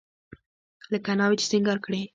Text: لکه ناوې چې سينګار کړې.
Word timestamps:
لکه 0.91 1.11
ناوې 1.19 1.35
چې 1.39 1.45
سينګار 1.51 1.77
کړې. 1.85 2.01